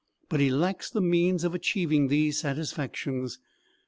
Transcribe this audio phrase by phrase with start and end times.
[0.29, 3.37] But he lacks the means of achieving these satisfactions.